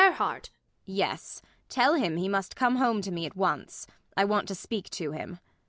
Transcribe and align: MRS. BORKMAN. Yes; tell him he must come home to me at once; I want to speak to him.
MRS. 0.01 0.13
BORKMAN. 0.17 0.41
Yes; 0.85 1.41
tell 1.69 1.93
him 1.93 2.17
he 2.17 2.27
must 2.27 2.55
come 2.55 2.77
home 2.77 3.03
to 3.03 3.11
me 3.11 3.27
at 3.27 3.35
once; 3.35 3.85
I 4.17 4.25
want 4.25 4.47
to 4.47 4.55
speak 4.55 4.89
to 4.89 5.11
him. 5.11 5.37